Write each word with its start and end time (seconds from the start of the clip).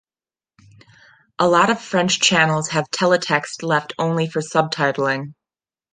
A 1.37 1.47
lot 1.47 1.69
of 1.69 1.79
French 1.79 2.19
channels 2.19 2.69
have 2.69 2.89
teletext 2.89 3.61
left 3.61 3.93
only 3.99 4.27
for 4.27 4.41
subtitling. 4.41 5.35